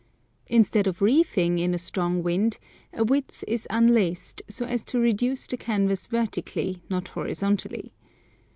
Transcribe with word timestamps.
Instead 0.47 0.87
of 0.87 0.99
reefing 0.99 1.59
in 1.59 1.75
a 1.75 1.77
strong 1.77 2.23
wind, 2.23 2.57
a 2.91 3.03
width 3.03 3.43
is 3.47 3.67
unlaced, 3.69 4.41
so 4.49 4.65
as 4.65 4.83
to 4.83 4.97
reduce 4.99 5.45
the 5.45 5.57
canvas 5.57 6.07
vertically, 6.07 6.81
not 6.89 7.09
horizontally. 7.09 7.93